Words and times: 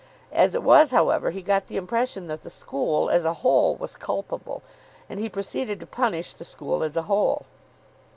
As 0.31 0.55
it 0.55 0.63
was, 0.63 0.89
however, 0.89 1.29
he 1.29 1.43
got 1.43 1.67
the 1.67 1.77
impression 1.77 2.25
that 2.25 2.41
the 2.41 2.49
school, 2.49 3.07
as 3.11 3.23
a 3.23 3.33
whole, 3.45 3.75
was 3.75 3.95
culpable, 3.95 4.63
and 5.07 5.19
he 5.19 5.29
proceeded 5.29 5.79
to 5.79 5.85
punish 5.85 6.33
the 6.33 6.43
school 6.43 6.81
as 6.81 6.97
a 6.97 7.03
whole. 7.03 7.45